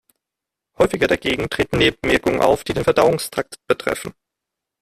[0.79, 4.15] Häufiger dagegen treten Nebenwirkungen auf, die den Verdauungstrakt betreffen.